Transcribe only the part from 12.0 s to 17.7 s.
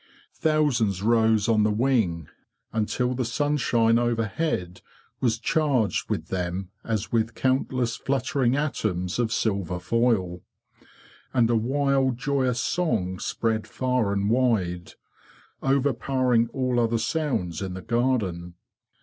joyous song spread far and wide, overpowering all ether sounds